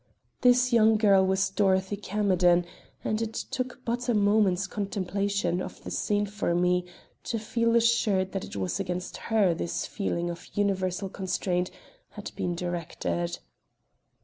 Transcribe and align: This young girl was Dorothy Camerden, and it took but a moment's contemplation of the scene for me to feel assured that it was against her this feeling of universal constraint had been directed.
This 0.41 0.73
young 0.73 0.97
girl 0.97 1.23
was 1.23 1.51
Dorothy 1.51 1.95
Camerden, 1.95 2.65
and 3.03 3.21
it 3.21 3.33
took 3.35 3.81
but 3.85 4.09
a 4.09 4.15
moment's 4.15 4.65
contemplation 4.65 5.61
of 5.61 5.83
the 5.83 5.91
scene 5.91 6.25
for 6.25 6.55
me 6.55 6.85
to 7.25 7.37
feel 7.37 7.75
assured 7.75 8.31
that 8.31 8.43
it 8.45 8.55
was 8.55 8.79
against 8.79 9.17
her 9.29 9.53
this 9.53 9.85
feeling 9.85 10.31
of 10.31 10.49
universal 10.57 11.07
constraint 11.07 11.69
had 12.13 12.31
been 12.35 12.55
directed. 12.55 13.37